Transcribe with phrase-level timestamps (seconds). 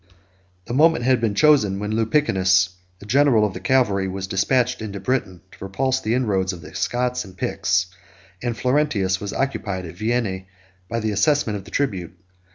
[0.65, 4.81] The moment had been chosen, when Lupicinus, 5 the general of the cavalry, was despatched
[4.81, 7.85] into Britain, to repulse the inroads of the Scots and Picts;
[8.41, 10.39] and Florentius was occupied at Vienna
[10.89, 12.17] by the assessment of the tribute.